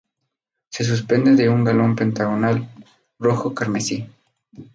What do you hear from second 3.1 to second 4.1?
rojo carmesí.